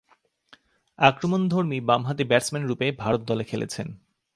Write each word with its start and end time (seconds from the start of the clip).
আক্রমণধর্মী 0.99 1.77
বামহাতি 1.79 2.23
ব্যাটসম্যানরূপে 2.23 2.87
ভারত 2.99 3.21
দলে 3.21 3.43
খেলেছেন। 3.43 3.87